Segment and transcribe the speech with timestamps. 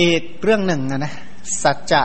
[0.00, 1.14] อีกเรื่องหนึ่งนะ
[1.62, 2.04] สัจจะ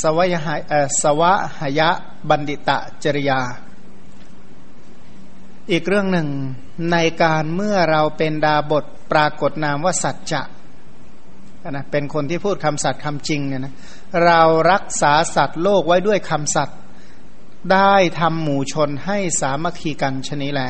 [0.00, 0.60] สวายหาย
[1.02, 1.90] สวะหยะ
[2.28, 3.40] บัณฑิตะจริยา
[5.70, 6.28] อีกเรื่องหนึ่ง
[6.92, 10.42] ในการเมื่อเราเป็นดาบทปรากฏนามว่าสัจจะ
[11.70, 13.74] นะเป็นคนที่พูดคำสัตย์คำจริงเนี่ยนะ
[14.24, 16.78] เรารักษาสัตว์โลกไว้ด้วยคำสัตย์
[17.72, 20.60] ได้ทำหมู่ชนให้สามัคคีกันชนิแล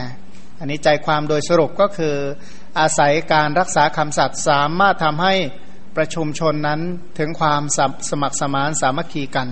[0.60, 2.16] อันนี้ใจความโดยสรุปก็คือ
[2.78, 5.34] อาศัยการรักษาคำสัตย์สามารถทำให้
[5.96, 6.80] ประชุมชนนั้น
[7.18, 7.62] ถึงความ
[8.10, 9.48] สมัครสมานสามัคคีกัน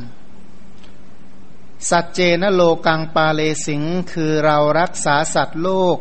[1.91, 5.97] สัจเจนโลกังปาเลสิง คือเรารักษาสัตว์โลก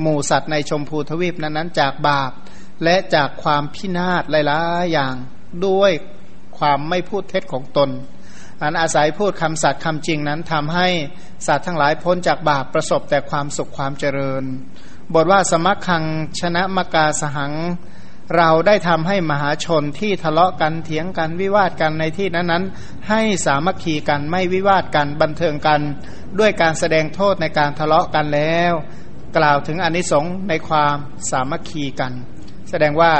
[0.00, 2.32] หมู่สัตว์ในชมพูทวีปนั้นนจากบาป
[2.84, 5.14] และจากความพินาศหลายๆอย่าง
[5.66, 5.92] ด้วย
[6.58, 7.90] ความไม่พูดเท็จของตน
[8.62, 10.88] อันอาศัยพูดคำสัตย์คำจริงนั้นทำให้
[11.46, 14.44] สัตว์ทั้งหลายพ้นจากบาปประสบแต่ความสุขความเจริญ
[15.14, 16.04] บทว่าสมัคคัง
[16.40, 17.54] ชนะมกาสหัง
[18.36, 25.80] เราได้ทำให้มหาชนที่ทะเลาะกันเถียงกันวิวาทกันในที่นั้นๆให้สามัคคีกันไม่วิวาทกันบันเทิงกัน
[26.38, 28.72] ด้วยการแสดงโทษในการทะเลาะกันแล้ว
[29.36, 30.96] กล่าวถึงอนิสงส์ในความ
[31.30, 32.12] สามัคคีกัน
[32.70, 33.12] แสดงว่า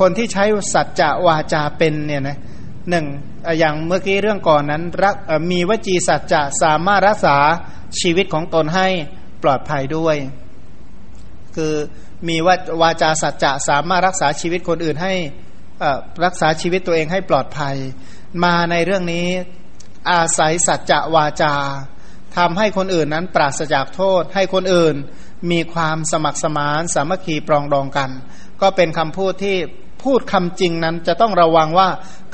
[0.00, 2.38] คนที่ใช้สัจจะวาจาเป็นเนี่ยนะ
[2.88, 3.06] หนึ่ง
[3.58, 5.16] อย่างเมื่อกี้เรื่องก่อนนั้นรัก
[5.50, 7.36] มีวจีสัจจะสามารถรักษา
[8.00, 8.88] ชีวิตของตนให้
[9.42, 10.16] ปลอดภัยด้วย
[11.56, 11.74] คือ
[12.28, 15.14] มีวาวาจาสัจจะสามารถรักษาชีวิตคนอื่นให้
[16.24, 17.76] รักษาชีวิตตัวเองให้ปลอดภัย
[18.44, 19.26] มาในเรื่องนี้
[20.10, 21.54] อาศัยสัจจะวาจา
[22.36, 24.94] ทำให้คนอื่นนั้นปราศจากโทษ ให้คนอื่น
[25.50, 28.10] มีความสมัครสมานสามัคคีปรองดองกัน
[28.60, 29.56] ก็เป็นคำพูดที่
[30.02, 31.88] พูดคำจริงนั้นจะต้องระวังว่า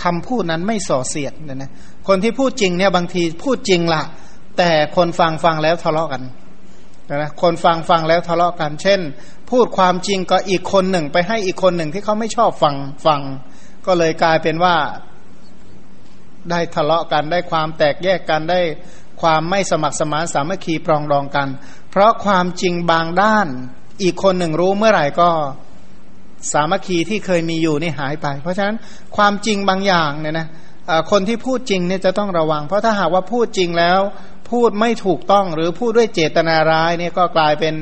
[0.04, 1.70] คำพูดนั้นไม่ส่อเสียดนะนะ
[2.08, 4.02] คนที่พูดจริงเนี่ยบางทีพูดจริงละ
[4.58, 6.22] แต่คนฟังฟังแล้วทะเลาะกัน
[7.08, 9.00] นะคนฟังฟังแล้วทะเลาะกัน เช่น
[9.50, 12.74] พูดความจริงก็อีกคนหนึ่ง ไปให้อีกคนหนึ่งที่เขาไม่ชอบฟัง
[13.06, 13.20] ฟัง
[13.86, 14.76] ก็เลยกลายเป็นว่า
[16.50, 18.60] ได้ทะเลาะกันได้ความแตกแยกกันได้
[19.22, 21.48] ความไม่สมัครสมานสามัคคีปรองดองกัน
[21.90, 23.46] เพราะความจริงบางด้าน
[24.02, 25.30] อีกคนหนึ่งรู้เมื่อไหร่ก็
[26.52, 28.76] สามัคคีที่เคยมีอยู่นี่หายไป เพราะฉะนั้น
[29.16, 30.48] ความจริงบางอย่างเนี่ยนะ
[31.10, 34.00] คนที่พูดจริงเนี่ยจะต้องระวัง เพราะถ้าหากว่าพูดจริงแล้ว
[34.50, 37.74] พูดไม่ถูกต้องหรือพูดด้วยเจตนาร้ายเนี่ยก็กลายเป็น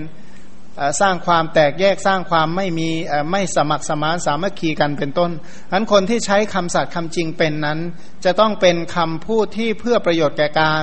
[1.01, 2.89] สร้างความแตกแยกสร้างความไม่มี
[3.31, 5.31] ไม่สมัครสมานสามัคคีกันเป็นต้น
[5.73, 7.79] อันคนที่ใช้คำสัตย์คำจริงเป็นนั้น
[8.25, 10.83] จะต้องเป็นคำพูดที่เพื่อประโยชน์แก่การ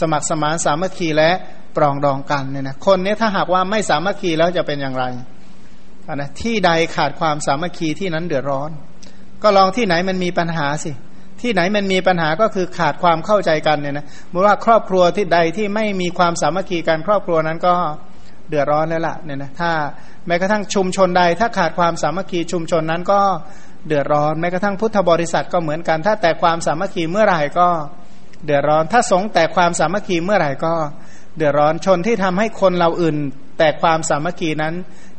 [0.00, 1.30] สมัครสมานสามัคคีและ
[1.76, 5.04] ปรองดองกันเนี่ยนะคนนี้ถ้าหากว่าไม่สามัคคีแล้วจะเป็นอย่างไร
[6.10, 8.70] นะที่ใดขาดความสามัคคีที่นั้นเดือดร้อน
[9.42, 10.92] ก็ลองที่ไหนมันมีปัญหาสิ
[11.40, 17.74] ที่ไหนมันมีปัญหาก็คือขาดความเข้าใจกันเนี่ยนะมื่อว่าครอบครัวที่ใดที่ไม่มีความสามัคคีกันครอบครัวนั้นก็
[18.48, 19.70] เดือดร้อนแล้วล่ะเนี่ยนะถ้า
[20.26, 23.20] แม้กระทั่งชุมชนใด ถ้าขาดความสามัคคีชุมชนนั้นก็
[23.86, 27.68] เดือดร้อนแม้กระทั่งพุทธบริษัทก็เหมือนกัน ถ้าแต่ความสามัคคีเมื่อไหร่ก็
[28.44, 30.74] เดือดร้อน ถ้าสงแต่ความสามัคคีเมื่อไหร่ก็
[31.36, 33.16] เดือดร้อนชนที่ทำให้คนเราอื่น
[33.58, 34.74] แต่ความสามัคคีนั้น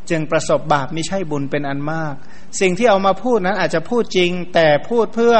[0.09, 2.15] จึงประสบบาปไม่ใช่บุญเป็นอันมาก
[2.61, 5.35] สิ่งที่เอามาพูดนั้นอาจจะพูดจริง แต่พูดเพื่อ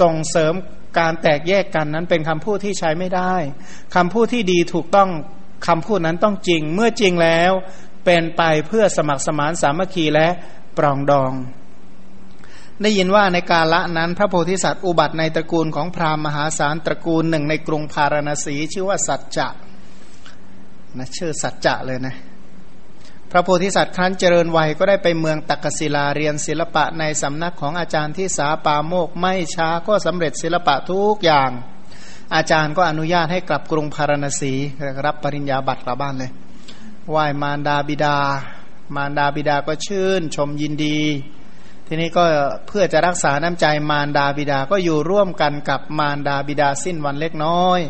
[0.00, 0.52] ส่งเสริม
[0.98, 3.34] การแตกแยกกันนั้นเป็นคำพูดที่ใช้ไม่ได้
[3.94, 5.10] คำพูดที่ดีถูกต้อง
[5.66, 7.52] คำพูดนั้นต้องจริง เมื่อจริงแล้ว
[8.04, 10.28] เป็นไปเพื่อสมัครสมานสามัคคีและ
[10.78, 11.32] ปรองดอง
[12.82, 19.48] ได้ยินว่าในกาละนั้น พระโพธิสัตว์อุบัติในตระกูลของพราหมณ์มหาศาลตระกูลหนึ่งในกรุงพาราณสีชื่อว่าสัจจะ
[20.98, 22.16] นะชื่อสัจจะเลยนะ
[23.34, 31.50] พระโพธิสัตว์ครั้นเจริญวัยก็ได้ไปเมืองตักศิลาเรียนศิลปะในสำนักของอาจารย์ที่สาปาโมกไม่ช้าก็สำเร็จศิลปะทุกอย่าง
[32.34, 34.52] อาจารย์ก็อนุญาตให้กลับกรุงพาราณสี
[35.06, 36.30] รับปริญญาบัตรกลับบ้านเลย
[37.10, 38.16] ไหว้มารดาบิดา
[38.96, 40.98] มารดาบิดาก็ชื่นชมยินดี
[41.86, 42.24] ทีทีนี้ก็
[42.66, 47.80] เพื่อจะรักษาน้ำใจมารดาบิดาก็อยู่ร่วมกันกับมารดาบิดาสิ้นวันเล็กน้อย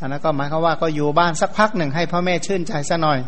[0.00, 3.20] อันนั้นก็หมายความว่าก็อยู่บ้านสักพักหนึ่งให้พ่อแม่ชื่นใจซะหน่อย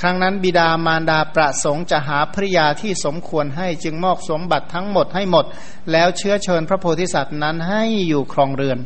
[0.00, 5.44] ครั้งนั้นบิดามารดาประสงค์จะหาภริยาที่สมควรให้จึงมอบสมบัติทั้งหมดให้หมด
[5.92, 8.78] แล้วเชื้อเชิญพระโพธิสัตว์นั้นให้อยู่ครองเรือน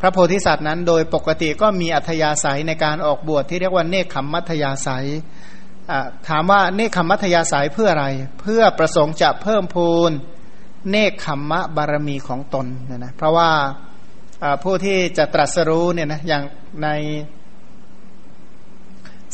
[0.00, 5.06] พระโพธิสัตว์นั้นโดยปกติก็มีอัธยาศัยในการออกบวชที่เรียกว่าเนคขมมัธยาศัย
[6.28, 8.06] ถามว่าเนคขมมัธยาศัยเพื่ออะไร
[8.40, 10.12] เพื่อประสงค์จะเพิ่มพูน
[10.90, 13.50] เนคขมมะบารมีของตนเนี่ยนะเพราะว่า
[14.62, 16.42] ผู้ที่จะตรัสรู้เนี่ยนะอย่าง
[16.82, 16.88] ใน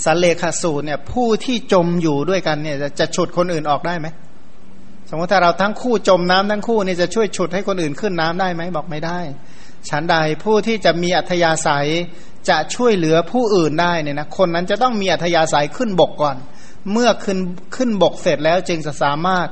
[0.05, 4.09] สันเลขาสูตรเนี่ยผู้ที่จมอยู่ด้วยกันเนี่ยจะจะฉุดคนอื่นออกได้ไหม
[5.11, 9.19] สมมติถ้าเราทั้งคู่จมน้ำทั้งคู่เนี่ยจะช่วยฉุดให้คนอื่นขึ้นน้ำได้ไหมบอกไม่ได้
[9.91, 11.89] ฉันใดผู้ที่จะมีอัธยาศัย
[12.49, 16.37] จะช่วยเหลือผู้อื่นได้เนี่ยนะคนนั้นจะต้องมีอัธยาศัยขึ้นบกก่อน
[16.93, 17.39] เมื่อขึ้น
[17.77, 19.47] ขึ้นบกเสร็จแล้วจึงจะสามารถ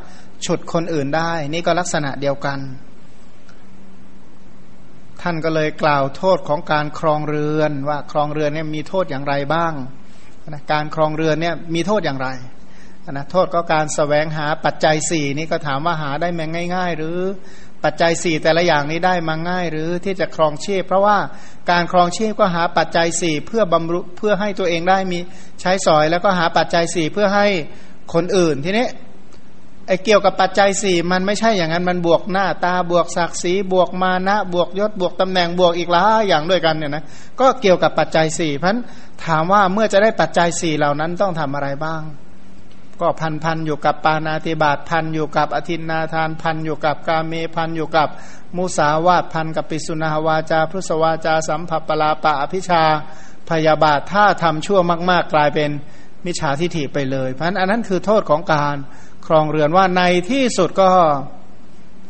[0.46, 2.58] ฉุดคนอื่นได้ นี่ก็ลักษณะเดียวกัน
[5.22, 9.72] ท่านก็เลยกล่าวโทษของการครองเรือนว่าครองเรือนเนี่ยมีโทษอย่างไรบ้าง
[10.52, 12.28] นะการครองเรือนเนี่ยมีโทษอย่างไร
[13.12, 17.18] นะโทษก็การสแสวงหาปัจจัยสี่นี่ก็ถามว่าหาได้มาง่าย ๆ หรือ
[17.84, 21.18] ปัจจัยสี่แต่ละอย่างนี้ได้มาง่าย หรือที่จะครองชีพ เพราะว่า
[21.70, 25.18] การครองชีพก็หาปัจจัยสี่เพื่อบำรุเพื่อให้ตัวเองได้มี
[25.60, 27.46] ใช้สอย แล้วก็หาปัจจัยสี่เพื่อให้
[28.14, 28.86] คนอื่นทีนี้
[29.90, 37.04] ไอ้เกี่ยวกับปัจจัยสี่มันไม่ใช่อย่างนั้นมันบวกหน้าตาบวกศักดิ์ศรีบวกมานะบวกยศบวกตำแหน่งบวกอีกหลายอย่างด้วยกันเนี่ยนะ
[37.40, 38.76] ก็เกี่ยวกับปัจจัยสี่พราะ
[39.24, 42.02] ถามว่าเมื่อจะได้ปัจจัยสี่เหล่านั้นต้องทำอะไรบ้าง
[43.00, 48.08] ก็พันพันอยู่กับปานาติบาตพันอยู่กับอธินนาทานพันอยู่กับกาเมพันอยู่กับ
[48.56, 52.82] มุสาวาตพันกับปิสุนาวาจาพุสวาจาสัมผัสปลาปะอภิชา
[53.50, 54.78] พยาบาทถ้าทำชั่ว
[55.10, 55.70] มาก ๆ กลายเป็น
[56.26, 58.76] มิจฉาทิฐิไปเลย เพราะฉะนั้นอันนั้นคือโทษของการ
[59.26, 60.88] ครองเรือนว่าในที่สุดก็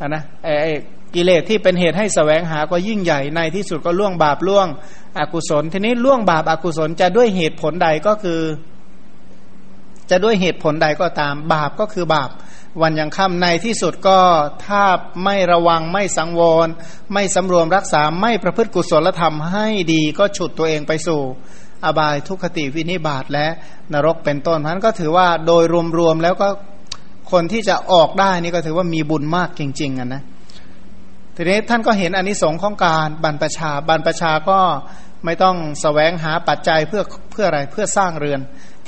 [0.07, 0.73] นนะไอ้
[1.15, 4.67] กิเลสที่เป็นเหตุให้สแสวงหาก็ยิ่งใหญ่ในที่สุดก็ล่วงบาปล่วง
[5.19, 8.41] อกุศล ทีนี้ล่วงบาปอากุศลจะด้วยเหตุผลใดก็คือ
[10.09, 12.29] จะด้วยเหตุผลใดก็ตามบาปก็คือบาป
[12.81, 14.19] วันยังค่ำในที่สุดก็
[14.65, 14.83] ถ้า
[15.23, 16.67] ไม่ระวังไม่สังวร
[17.13, 21.21] ไม่สำรวมรักษาไม่ประพฤติกุศลธรรมให้ดีก็ฉุดตัวเองไปสู่
[21.85, 23.47] อบายทุกขติวินิบาตและ
[23.93, 25.63] นรกเป็นต้นเพราะนั้นก็ถือว่าโดย
[25.97, 26.47] รวมๆแล้วก็
[27.31, 30.21] คนที่จะออกได้นี่ก็ถือว่ามีบุญมากจริงๆอะนะ
[31.35, 34.59] ทีนี้ท่านก็เห็นอนนิสงส์ของการบรรพชาบรรพชาก็
[35.25, 37.01] ไม่ต้องสแสวงหาปัจจัยเพื่อ
[37.31, 38.39] เพื่ออะไรเพื่อสร้างเรือน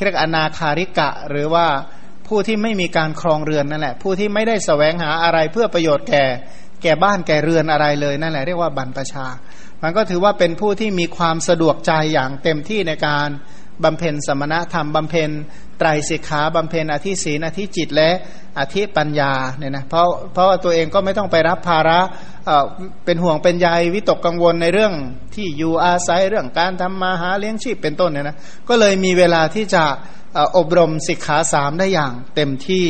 [0.06, 1.68] เรียกอนาคาริกะ หรือว่า
[2.28, 6.26] ผู้ที่ไม่มีการครองเรือนนั่นแหละ ผู้ที่ไม่ได้สแสวงหาอะไรเพื่อประโยชน์แก่
[6.82, 9.26] แก่บ้านแก่เรือนอะไรเลยนั่นแหละเรียกว่าบรรพชา
[9.84, 13.30] มันก็ถือว่าเป็นผู้ที่มีความสะดวกใจอย่างเต็มที่ในการ
[13.84, 15.30] บำเพ็ญสมณธรรมบำเพ็ญ
[15.78, 18.12] ไตรสิกขาบำเพ็ญอธิศีนอธิจิตและ
[18.60, 22.00] อธิปัญญาเนี่ยนะเพราะเพราะว่าตัวเองก็ไม่ต้องไปรับภาระ
[23.06, 24.94] เป็นห่วงเป็นใยวิตกกังวลในเรื่อง
[25.36, 28.38] ที่อยู่อาศัยเรื่องการทำมาหาเลี้ยงชีพเป็นต้นเนี่ยนะ
[28.70, 29.84] ก็เลยมีเวลาที่จะ
[30.58, 32.86] อบรมสิกขาสามได้อย่างเต็มที่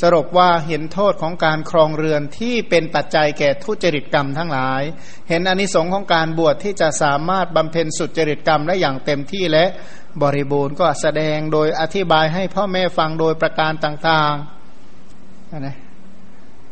[0.00, 4.82] สรุปว่าเห็นโทษของการครองเรือนที่เป็นปัจจัยแก่ทุจริตกรรมทั้งหลาย
[5.28, 9.64] เห็นอนิสงค์ของการบวชที่จะสามารถบำเพ็ญสุจริตกรรมได้อย่างเต็มที่และ
[10.22, 15.76] บริบูรณ์ก็แสดงโดยอธิบายให้พ่อแม่ฟังโดยประการต่างๆนะ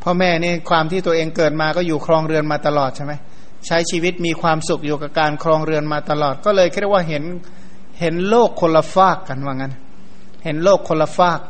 [0.02, 3.12] พ่อแม่นี่ความที่ตัวเองเกิดมาก็อยู่ครองเรือนมาตลอดใช่ไหม
[3.66, 7.24] ใช้ชีวิตมีความสุขอยู่กับการครองเรือนมาตลอด ก็เลยเรียกว่าเห็น
[8.00, 9.72] เห็นโลกคนละฟากกันว่างั้น
[10.44, 11.40] เห็นโลกคนละฟาก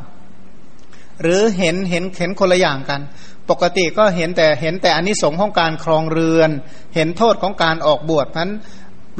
[1.21, 3.01] หรือเห็นเห็นเห็นคนละอย่างกัน
[3.49, 6.49] ปกติก็เห็นแต่เห็นแต่อนนิสงส์ของการครองเรือน
[6.95, 8.49] เห็นโทษของการออกบวชนั้น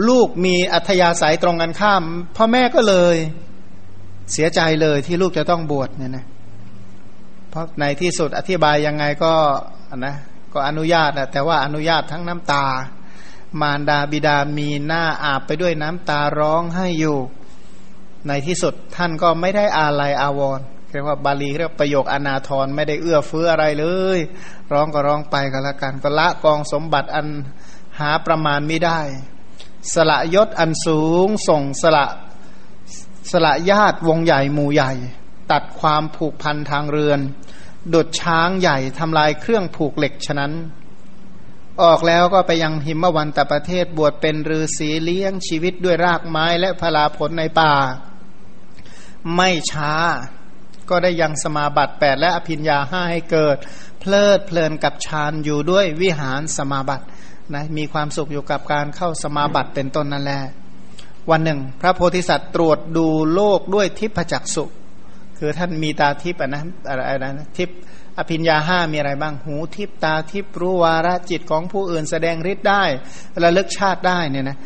[0.09, 2.03] ลูกมีอัธยาศัยตรงกันข้าม
[2.35, 3.15] พ่อแม่ก็เลย
[4.31, 6.25] เสียใจเลยที่ลูกจะต้องบวชเนี่ยนะ
[7.49, 9.33] เพราะในที่สุดอธิบายยังไงก็
[10.05, 10.15] นะ
[10.53, 12.65] ก็อนุญาตแต่ว่าอนุญาตทั้งน้ำตา
[13.61, 17.17] มารดาบิดามีหน้าอาบไปด้วยน้ำตาร้องให้อยู่
[18.27, 23.85] ในที่สุดท่านก็ไม่ได้อาลัยอาวรณ์ เรียกว่าบาลีเรียกประโยคอนาทรไม่ได้เอื้อเฟื้ออะไรเล
[24.17, 24.19] ย
[24.71, 27.27] ร้องก็ร้องไปก็แล้วกันก็ละกองสมบัติอัน
[27.99, 28.99] หาประมาณไม่ได้
[29.93, 32.07] สละยศอันสูงส่งสละ
[33.31, 34.91] สละญาติวงใหญ่หมู่ใหญ่
[35.51, 37.19] ตัดความผูกพันทางเรือน
[37.93, 40.53] ดดช้างใหญ่ทำลายเครื่องผูกเหล็กฉะนั้น
[41.81, 47.73] ออกแล้วก็ไปยังหิมวันตประเทศบวชเป็นฤาษีเลี้ยงชีวิตด้วยรากไม้และพลาผลในป่า
[49.35, 49.93] ไม่ช้า
[50.89, 53.57] ก็ได้ยังสมาบัติแปดและอภิญญาห้าให้เกิด
[53.99, 57.05] เพลิดเพลินกับฌานอยู่ด้วยวิหารสมาบัติ
[57.55, 60.41] นะมีความสุขอยู่กับการเข้าสมาบัติเป็นต้นนั่นแหละ
[61.31, 64.65] วันหนึ่ง พระโพธิสัตว์ตรวจดูโลกด้วยทิพจักสุ
[65.37, 67.69] คือท่านมีตาทิพนะอะไรนะทิพ
[68.17, 72.83] อภิญญาห้ามีอะไรบ้างหูทิพตาทิพรู้วาระจิตของผู้อื่นแสดงฤทธิ์ได้
[73.43, 74.57] ระลึกชาติได้เนี่ยนะ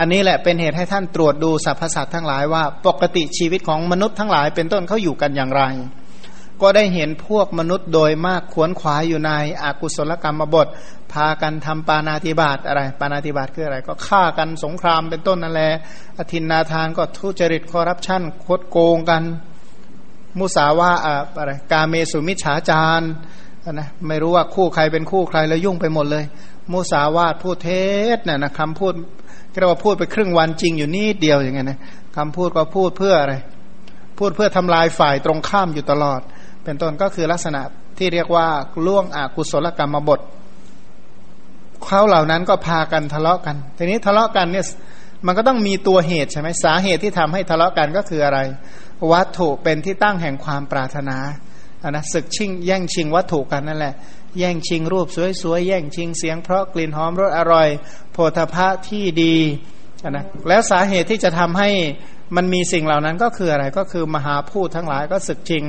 [0.00, 5.62] อันนี้แหละเป็นเหตุให้ท่านตรวจดูสรรพสัตว์ทั้งหลายว่าปกติชีวิตของมนุษย์ทั้งหลายเป็นต้นเขาอยู่กันอย่างไร
[6.62, 9.30] ก็ได้เห็นพวกมนุษย์โดยมากขวนขวายอยู่ใน
[9.62, 10.68] อากุศลกรรมบท
[11.12, 15.72] พากันทำปานาติบาตอะไรปานาติบาตคืออะไร ก็ฆ่ากันสงครามเป็นต้นนั่นแหละ
[16.18, 19.22] อธินนาทานก็ทุจริตคอร์รัปชันคดโกงกัน
[20.38, 20.90] มุสาวา
[21.38, 23.02] อะไรกาเมสุมิชฉาจาร
[23.72, 26.24] นะไม่รู้ว่าคู่ใครเป็นคู่ใครแล้วยุ่งไปหมดเลย
[26.72, 27.84] มุสาวาทพูดเท็
[28.16, 28.94] จเนี่ยนะคำพูด
[29.58, 31.78] เรียกว่าพูดไปครึ่งวันจริงอยู่นิดเดียวอย่างเงี้ยนะ
[32.16, 33.34] คำพูดก็พูดเพื่ออะไร
[34.18, 36.20] พูดเพื่อทำลายฝ่ายตรงข้ามอยู่ตลอด
[36.64, 37.60] เป็นต้นก็คือลักษณะ
[37.98, 38.46] ที่เรียกว่า
[38.86, 40.20] ล่วงอกุศลกรรมบท
[41.84, 44.66] เขาเหล่านั้นก็พากันทะเลาะกัน ทีนี้ทะเลาะกันเนี่ย
[45.26, 48.38] มันก็ต้องมีตัวเหตุใช่ไหมสาเหตุที่ทำให้ทะเลาะกันก็คืออะไร
[49.12, 51.16] วัตถุเป็นที่ตั้งแห่งความปรารถนา
[51.82, 53.94] อันนะศึกชิงแย่งชิงวัตถุกันนั่นแหละ
[54.38, 55.06] แย่งชิงรูป
[55.42, 57.68] สวยๆ แย่งชิงเสียงเพราะกลิ่นหอมรสอร่อย
[58.12, 59.36] โพธพะที่ดี
[60.08, 61.70] นะแล้วสาเหตุที่จะทำให้
[62.36, 65.64] มันมีสิ่งเหล่านั้นก็คืออะไรก็คือมหาพูดทั้งหลายก็ศึกชิง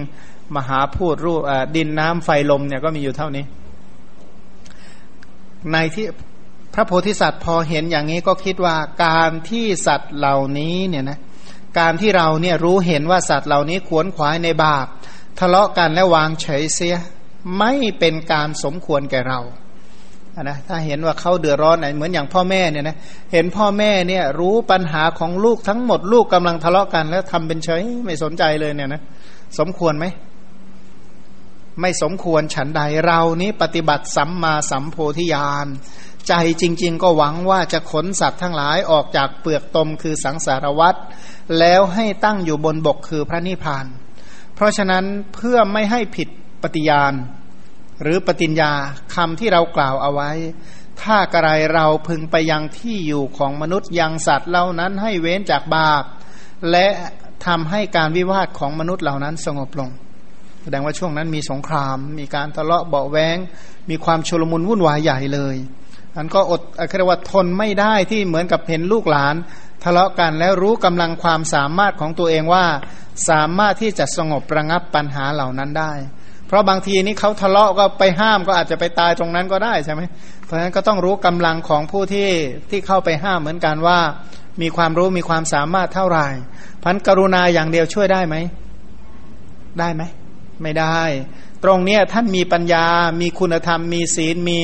[0.55, 1.41] มหาพูดรูป
[1.75, 3.45] ดินน้ำไฟลมเนี่ยก็มีอยู่เท่านี้
[5.71, 6.07] ในที่
[6.73, 8.75] พระโพธิสัตว์พอเห็นอย่างนี้ก็คิดว่า
[9.05, 11.19] การที่สัตว์เหล่านี้เนี่ยนะ
[11.79, 14.85] การที่เราเนี่ยรู้เห็นว่าสัตว์เหล่านี้ขวนขวายในบาป
[15.39, 16.95] ทะเลาะกันและวางเฉยเสีย
[17.57, 19.39] ไม่เป็นการสมควรแก่เรา
[20.41, 22.97] นะถ้าเห็นว่าเขาเดือดร้อนไหนเหมือนอย่างพ่อแม่เนี่ยนะ
[23.33, 29.01] เห็นพ่อแม่เนี่ยรู้ปัญหาของลูกทั้งหมดลูกกำลังทะเลาะกันแล้วทำเป็นเฉยไม่สนใจเลยเนี่ยนะ
[29.59, 30.05] สมควรไหม
[31.81, 35.67] ไม่สมควรฉันใดเรานี้ปฏิบัติสัมมาสัมโพธิญาณ
[36.27, 40.99] ใจจริง ๆ ก็หวังว่าจะขนสัตว์ทั้งหลายออกจากเปลือกตมคือสังสารวัตร
[41.59, 43.85] แล้วให้ตั้งอยู่บนบกคือพระนิพพาน
[44.55, 46.29] เพราะฉะนั้นเพื่อไม่ให้ผิด
[46.63, 47.13] ปฏิญาณ
[48.01, 48.71] หรือปฏิญญา
[49.15, 50.31] คำที่เรากล่าวเอาไว้
[51.01, 56.03] ถ้ากระไรเราพึงไปยังที่อยู่ของมนุษย์ยังสัตว์เหล่านั้นให้เว้นจากบาป
[56.71, 56.87] และ
[57.45, 59.89] ทำให้การวิวาทของมนุษย์เหล่านั้นสงบลง
[60.63, 63.37] แสดงว่าช่วงนั้นมีสงคราม มีการทะเลาะเบาแวง
[63.89, 65.55] มีความชุลมุนวุ่นวายใหญ่เลย
[66.15, 66.61] อันก็อด
[66.97, 69.35] เรียกว่าทนไม่ได้ที่เหมือนกับเห็นลูกหลาน
[69.83, 72.65] ทะเลาะกันแล้วรู้กำลังความสามารถของตัวเองว่า
[73.29, 75.93] สามารถที่จะสงบระงับปัญหาเหล่านั้นได้
[76.51, 80.01] เพราะบางทีนี้เขาทะเลาะก็ไปห้ามก็อาจจะไปตายตรงนั้นก็ได้ใช่ไหม
[80.45, 82.29] เพราะฉะนั้นก็ต้องรู้กำลังของผู้ที่
[82.69, 83.99] ที่เข้าไปห้ามเหมือนกันว่า
[84.61, 86.27] มีความรู้มีความสามารถเท่าไหร่
[86.83, 88.35] พันกรุณาอย่างเดียวช่วยได้ไหม
[89.79, 90.03] ได้ไหม
[90.61, 91.01] ไม่ได้
[91.63, 92.85] ตรงนี้ท่านมีปัญญา
[93.21, 94.59] มีคุณธรรม มีศีล มี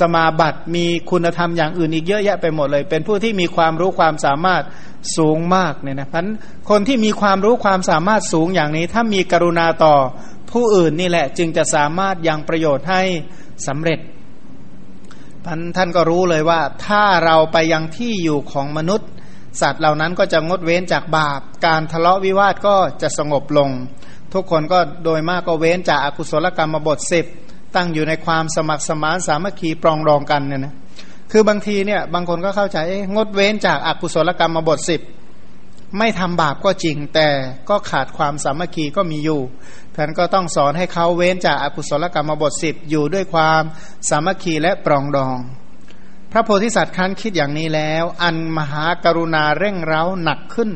[0.00, 4.62] สมาบัติ มีคุณธรรมอย่างอื่นอีกเยอะแยะไปหมดเลย เป็นผู้ที่มีความรู้ความสามารถ
[5.16, 6.26] สูงมากเนี่ยนะพัน
[6.70, 9.94] คนที่มีความรู้ความสามารถสูงอย่างนี้ ถ้ามีกรุณาต่อ
[10.50, 13.02] ผู้อื่นนี่แหละ จึงจะสามารถยังประโยชน์ให้
[13.66, 14.00] สำเร็จ
[15.44, 19.08] พันท่านก็รู้เลยว่า ถ้าเราไปยังที่อยู่ของมนุษย์
[19.60, 23.70] สัตว์เหล่านั้นก็จะงดเว้นจากบาป การทะเลาะวิวาทก็จะสงบลง
[24.34, 27.26] ทุกคนก็โดยมากก็เว้นจากอากุศลกรรมมาบทสิบ
[27.74, 30.74] ตั้งอยู่ในความสมัครสมานสามัคคีปรองรองกันเนี่ยนะ
[31.32, 32.78] คือบางทีเนี่ยบางคนก็เข้าใจ
[33.14, 35.00] งดเว้นจากอากุศลกรรมมาบทสิบ
[35.98, 37.28] ไม่ทำบาปก็จริง แต่
[37.68, 39.40] ก็ขาดความสามัคคีก็มีอยู่
[39.94, 43.62] ท่านก็ต้องสอนให้เขาเว้นจากอากุศลกรรมมาบทสิบอยู่ด้วยความ
[44.08, 45.38] สามัคคีและปรองดอง
[46.32, 50.70] พระโพธิสัตว์คั้นคิดอย่างนี้แล้ว อันมหากรุณาเร่งเร้าหนักขึ้น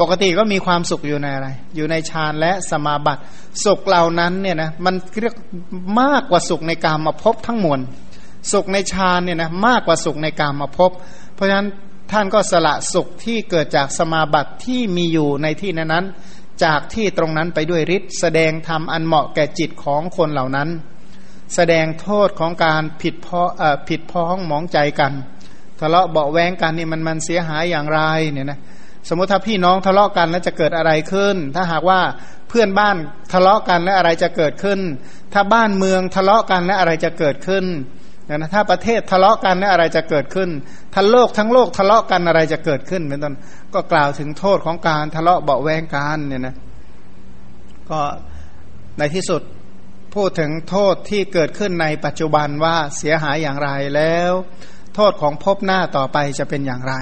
[0.00, 3.22] ปกติก็มีความสุขอยู่ในอะไร อยู่ในฌานและสมาบัติ
[3.64, 5.34] สุขเหล่านั้นเนี่ยนะมันเรียก
[6.00, 7.80] มากกว่าสุขในการมาพบทั้งมวล
[8.52, 10.90] สุขในฌานเนี่ยนะมากกว่าสุขในการมาพบ
[11.34, 11.68] เพราะฉะนั้น
[12.10, 16.04] ท่านก็สละสุขที่เกิดจากสมาบัติที่มีอยู่ในที่นั้น
[16.64, 20.68] จากที่ตรงนั้นไปด้วยฤทธิ์แสดงธรรมอันเหมาะแก่จิตของคนเหล่านั้น
[21.54, 23.42] แสดงโทษของการผิดพ้อ
[23.88, 25.12] ผิดพ้องมองใจกัน
[25.80, 28.00] ทะเลาะเบาแวงกันนี่มันมันเสียหายอย่างไร
[28.32, 28.60] เนี่ยนะ
[29.08, 32.00] สมมติถ้าพี่น้องทะเลาะกันแล้วจะเกิดอะไรขึ้น ถ้าหากว่า
[32.48, 32.96] เพื่อนบ้าน
[33.32, 34.80] ทะเลาะกันแล้วอะไรจะเกิดขึ้น
[35.32, 37.64] ถ้าบ้านเมืองทะเลาะกันแล้วอะไรจะเกิดขึ้น
[38.36, 40.50] นะถ้าประเทศทะเลาะกันแล้วอะไรจะเกิดขึ้น
[40.94, 43.34] ถ้าโลกทั้งโลกทะเลาะกันอะไรจะเกิดขึ้นเป็นต้น
[43.74, 46.54] ก็กล่าวถึงโทษของการทะเลาะเบาแวงกันเนี่ยนะ
[47.90, 48.00] ก็
[48.98, 49.42] ในที่สุด
[50.14, 54.32] พูดถึงโทษที่เกิดขึ้นในปัจจุบันว่าเสียหายอย่างไรแล้ว
[54.94, 56.94] โทษของพบหน้าต่อไปจะเป็นอย่างไร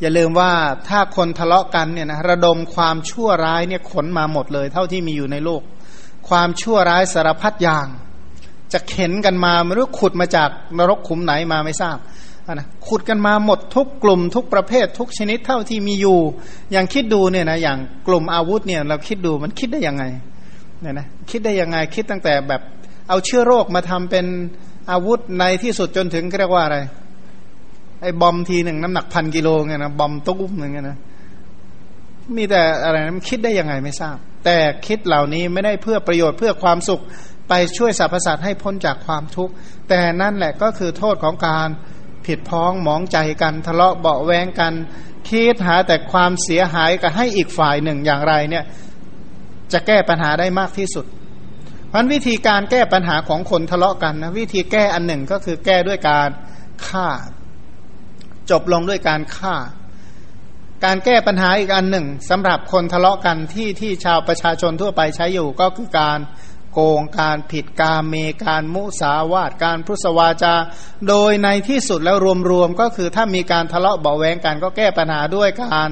[0.00, 0.52] อย่าลืมว่า
[0.88, 5.62] ถ้าคนทะเลาะกันเนี่ยนะระดมความชั่วร้ายเนี่ยขนมาหมดเลย เท่าที่มีอยู่ในโลก
[6.28, 7.86] ความชั่วร้ายสารพัดอย่าง
[8.72, 11.98] จะเข็นกันมาไม่รู้ขุดมาจากนรกขุมไหนมาไม่ทราบ
[12.54, 16.18] นะขุดกันมาหมดทุกกลุ่มทุกประเภททุกชนิดเท่าที่มีอยู่
[16.72, 20.04] อย่างคิดดูเนี่ยนะอย่างกลุ่มอาวุธเนี่ยเราคิดดูมันคิดได้ยังไง
[20.80, 22.62] เนี่ยนะคิดได้ยังไงคิดตั้งแต่แบบ
[23.08, 24.26] เอาเชื้อโรคมาทำเป็น
[24.90, 26.78] อาวุธในที่สุดจนถึงเรียกว่าอะไร
[28.02, 30.98] ไอ้บอมทีหนึ่งน้ำหนักพันกิโลเงี้ยนะบอมตุ้มหนึ่งนะ
[32.36, 34.56] มีแต่อะไรนะคิดได้ยังไงไม่ทราบ แต่
[34.86, 37.00] คิดเหล่านี้ไม่ได้เพื่อประโยชน์เพื่อความสุข
[37.48, 39.52] ไปช่วยสรรพสัตว์ให้พ้นจากความทุกข์
[39.88, 41.68] แต่นั่นแหละก็คือโทษของการ
[42.26, 44.74] ผิดพ้องหมองใจกันทะเลาะเบาแวงกัน
[45.28, 48.64] คิดหาแต่ความเสียหายกับให้อีกฝ่ายหนึ่งอย่างไรเนี่ย
[49.72, 51.06] จะแก้ปัญหาได้มากที่สุด
[51.88, 56.28] เพราะวิธีการแก้ปัญหาของคนทะเลาะกันนะวิธีแก้อันหนึ่งก็คือแก้ด้วยการ
[56.86, 57.08] ฆ่า
[58.50, 59.56] จบลงด้วยการฆ่า
[60.84, 66.18] การแก้ปัญหาอีกอันหนึ่งสำหรับคนทะเลาะกันที่ที่ชาวประชาชนทั่วไปใช้อยู่ก็คือการ
[66.78, 68.14] โกงการผิดกาเม
[68.44, 70.54] การมุสาวาตการพุสวาจา
[71.08, 72.16] โดยในที่สุดแล้ว
[72.50, 75.90] รวมๆก็คือถ้ามีการทะเลาะเบาแวงกันก็แก้ปัญหาด้วยการ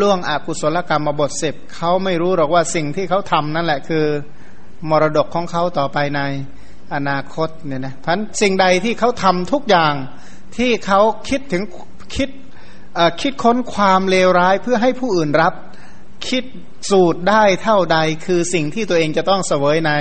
[0.00, 4.04] ล่วงอกุศลกรรมมาบทสิบเขาไม่รู้หรอกว่าสิ่งที่เขาทำนั่นแหละคือ
[4.90, 6.20] มรดกของเขาต่อไปใน
[6.94, 9.94] อนาคตเนี่ยนะพันสิ่งใดที่เขาทำทุกอย่าง
[10.56, 11.62] ที่เขาคิดถึง
[12.16, 12.30] คิด
[13.20, 15.54] คิดค้นความเลวร้ายเพื่อให้ผู้อื่นรับ
[16.26, 16.44] คิด
[16.90, 19.92] สูตรได้เท่าใด คือสิ่งที่ตัวเองจะต้องเสวยใน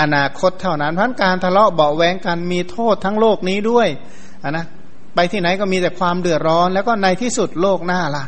[0.00, 3.88] อนาคตเท่านั้นเพราะการทะเลาะเบาแวงกันมีโทษทั้งโลกนี้ด้วย
[4.42, 4.66] นนะ
[5.14, 8.24] ไปที่ไหนก็มีแต่ความเดือดร้อน แล้วก็ในที่สุดโลกหน้าล่ะ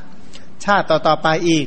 [0.65, 1.67] ชาติต่อๆไปอีก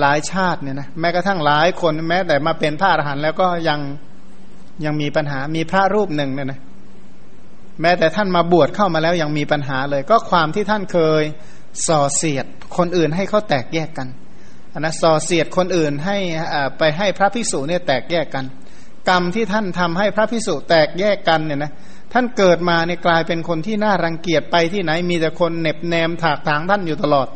[0.00, 3.80] หลายชาติเนี่ยนะแม้กระทั่งหลายคนแม้แต่มาเป็นพระอรหันต์แล้วก็ยัง
[4.84, 6.60] ยังมีปัญหามีพระรูปหนึ่งเนี่ยนะ
[7.80, 11.22] แม้แต่ท่านมาบวชเข้ามาแล้วยังมีปัญหาเลย ก็ความที่ท่านเคย
[11.86, 14.08] ส่อเสียด คนอื่นให้เขาแตกแยกกัน
[14.78, 16.16] นะส่อเสียดคนอื่นให้
[16.78, 18.44] ไปให้พระพิสุเนี่ยแตกแยกกัน
[19.08, 21.72] กรรมที่ท่านทำให้พระพิสุแตกแยกกันเนี่ยนะ
[22.12, 27.28] ท่านเกิดมาเนี่ยกลายเป็นคนที่น่ารังเกียจไปที่ไหนมีแต่คนเน็บแนมถากถางท่านอยู่ตลอด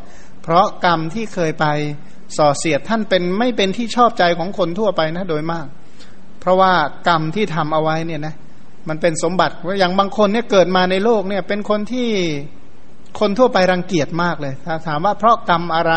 [0.43, 1.65] เพราะกรรมที่เคยไป
[2.37, 5.65] ส่อเสียดท่านเป็นไม่เป็นที่ชอบใจของคนทั่วไปนะโดยมาก
[6.39, 6.73] เพราะว่า
[7.07, 8.35] กรรมที่ทำเอาไว้เนี่ยนะ
[8.89, 12.09] มันเป็นสมบัติว่าอย่างบางคนเนี่ยเกิดมาในโลกเนี่ยเป็นคนที่
[13.19, 15.95] คนทั่วไปรังเกียจมากเลยถ้าถามว่าเพราะกรรมอะไร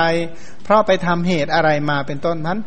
[0.65, 2.59] เพราะไปทำเหตุอะไรมาเป็นต้นนั้น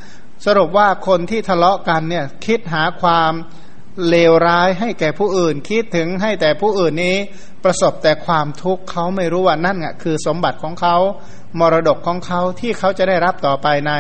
[0.46, 3.34] สรุปว่าคนที่ทะเลาะกันเนี่ยคิดหาความ
[4.10, 7.18] เลวร้ายให้แก่ผู้อื่น คิดถึงให้แต่ผู้อื่นนี้
[7.64, 10.96] ประสบแต่ความทุกข์เขาไม่รู้ว่านั่นอะคือสมบัติของเขา
[11.60, 13.92] มรดกของเขาที่เขาจะได้รับต่อไปใน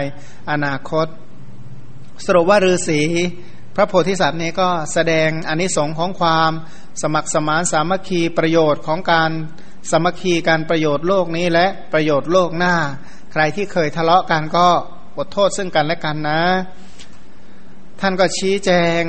[0.52, 1.08] อนาคต
[2.26, 3.02] สรุปว่าฤาษี
[3.76, 6.52] พระโพธิสัตว์นี้ก็แสดงอนิสงค์ของความ
[7.02, 9.32] สมัครสมานสามัคคีประโยชน์ของการ
[9.92, 12.76] สมัคคีการประโยชน์โลกนี้และประโยชน์โลกหน้า
[13.32, 14.68] ใครที่เคยทะเลาะกันก็
[15.18, 16.42] อดโทษซึ่งกันและกันนะ
[18.00, 19.02] ท่านก็ชี้แจง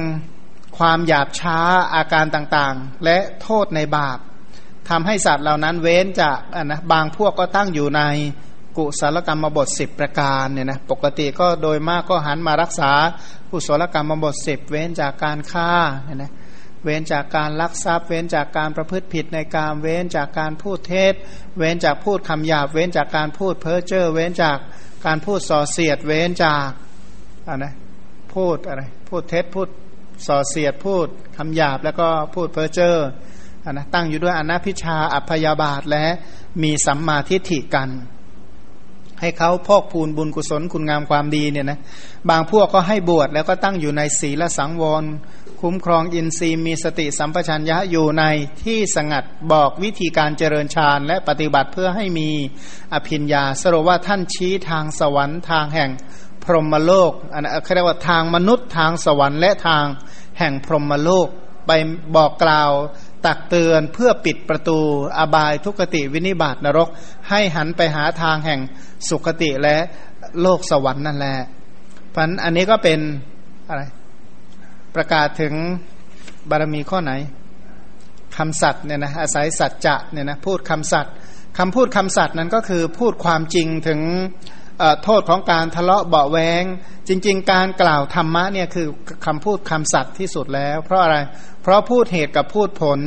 [0.78, 1.58] ความหยาบช้า
[1.94, 4.18] อาการต่างๆ และโทษในบาป
[4.88, 8.02] ทำให้สัตว์เหล่านั้นเว้นจากนะบางพวกก็ตั้งอยู่ใน
[8.76, 12.92] กุศลกรรมบทสิบประการเนี่ยนะปกติก็โดยมากก็หันมารักษา
[13.50, 15.70] กุศลกรรมบทสิบเว้นจากการฆ่า
[16.04, 16.32] เนี่ยนะ
[16.84, 21.14] เว้นจากการลักทรัพย์ เว้นจากการประพฤติผิดในการเว้นจากการพูดเท็จ
[21.58, 24.58] เว้นจากพูดคำหยาบ เว้นจากการพูดเพ้อเจ้อเว้นจาก
[25.06, 26.68] การพูดส่อเสียด เว้นจาก
[27.48, 27.66] อะไร
[28.34, 29.68] พูดอะไรพูดเท็จพูด
[30.26, 32.96] ส่อเสียดพูดคำหยาบแล้วก็พูดเพ้อเจ้อ
[33.70, 36.04] นะตั้งอยู่ด้วยอนัพิชาอัพยาบาทและ
[36.62, 37.90] มีสัมมาทิฏฐิกัน
[39.20, 41.78] ให้เขาพอกพูนบุญกุศลคุณงามความดีเนี่ยนะ
[42.30, 45.04] บางพวกก็ให้บวชแล้วก็ตั้งอยู่ในศีลสังวร
[45.66, 48.24] คุ้มครองอินทรีย์มีสติสัมปชัญญะอยู่ใน
[48.64, 52.30] ที่สงัดบอกวิธีการเจริญฌานและปฏิบัติเพื่อให้มี
[52.92, 55.90] อภิญญา สรุปว่าท่านชี้ทางสวรรค์ทางแห่ง
[56.44, 59.84] พรหมโลกอันนั้นเรียกว่าทางมนุษย์ทางสวรรค์และทาง
[60.38, 61.28] แห่งพรหมโลก
[61.66, 61.72] ไป
[62.16, 62.70] บอกกล่าว
[63.26, 64.78] ตักเตือนเพื่อปิดประตู
[65.18, 66.88] อบายทุกติวินิบาตนรก
[67.30, 68.60] ให้หันไปหาทางแห่ง
[69.08, 69.76] สุขติและ
[70.42, 71.36] โลกสวรรค์นั่นแหละ
[72.10, 72.98] เพราะอันนี้ก็เป็น
[73.70, 73.82] อะไร
[74.94, 75.54] ประกาศถึง
[76.50, 77.12] บารมีข้อไหน
[78.36, 81.12] คำสัตย์เนี่ยนะอาศัยสัจจะเนี่ยนะพูดคำสัตย์
[81.58, 84.00] คำพูดคำสัตย์นั้นก็คือพูดความจริงถึง
[85.04, 86.64] โทษของการทะเลาะเบาแวง
[87.08, 88.88] จริง ๆ การกล่าวธรรมะเนี่ยคือ
[89.26, 91.16] คำพูดคำสัตย์ที่สุดแล้ว เพราะอะไร
[91.62, 93.00] เพราะพูดเหตุกับพูดผล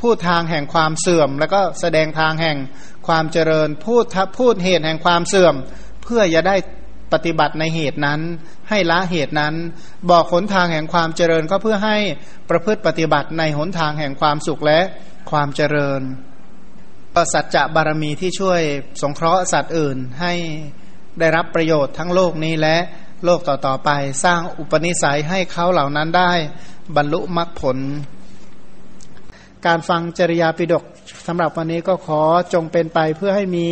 [0.00, 2.58] พูดทางแห่งความเสื่อม แล้วก็แสดงทางแห่ง
[3.06, 4.04] ความเจริญ พูด
[4.38, 5.54] พูดเหตุแห่งความเสื่อม
[6.02, 6.56] เพื่อจะได้
[7.12, 8.20] ปฏิบัติในเหตุนั้น
[8.68, 9.54] ให้ละเหตุนั้น
[10.10, 11.96] บอกหนทางแห่งความเจริญก็เพื่อให้
[12.50, 14.80] ประพฤติปฏิบัติในหนทางแห่งความสุขและ
[15.30, 16.00] ความเจริญ
[17.32, 18.60] สัจจะบารมีที่ช่วย
[19.02, 20.32] สงเคราะห์สัตว์อื่นให้
[21.18, 22.76] ได้รับประโยชน์ทั้งโลกนี้และ
[23.24, 23.90] โลกต่อๆไป
[24.24, 26.32] สร้างอุปนิสัยให้เขาเหล่านั้นได้
[26.96, 27.78] บรรลุมรรคผล
[29.66, 30.84] การฟังจริยาปิดก
[31.26, 32.22] สำหรับวันนี้ก็ขอ
[32.54, 33.68] จงเป็นไปเพื่อให้มี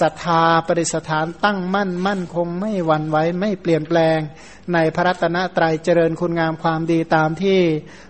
[0.00, 4.18] ศรัทธาปริสถานตั้งมั่นมั่นคงไม่หวั่นไหวไม่เปลี่ยนแปลง
[4.74, 7.60] ในพระรัตนตรัยเจริญคุณงามความดีตามที่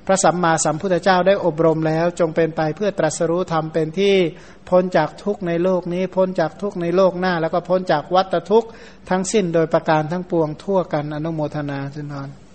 [0.06, 4.14] พระสัมมาสัมพุทธเจ้าได้อบรมแล้ว จงเป็นไปเพื่อตรัสรู้ธรรมเป็นที่
[4.70, 8.68] พ้นจากทุกข์ในโลกนี้ พ้นจากทุกข์ในโลกหน้า แล้วก็พ้นจากวัฏทุกข์
[9.10, 12.47] ทั้งสิ้นโดยประการทั้งปวงทั่วกันอนุโมทนาสินอน